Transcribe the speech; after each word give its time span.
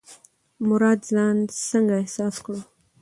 مراد 0.67 0.99
ځان 1.11 1.35
څنګه 1.69 1.93
احساس 2.01 2.35
کړ؟ 2.45 2.55